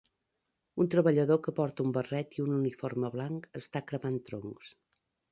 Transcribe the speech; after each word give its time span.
Un 0.83 0.87
treballador 0.93 1.37
que 1.47 1.51
porta 1.59 1.83
un 1.87 1.91
barret 1.97 2.33
i 2.37 2.43
un 2.45 2.55
uniforme 2.59 3.11
blanc 3.19 3.45
està 3.61 3.83
cremant 3.91 4.17
troncs 4.31 4.71